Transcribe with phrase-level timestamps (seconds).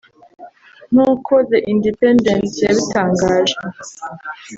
[0.91, 3.55] nk’uko The Independent yabitangaje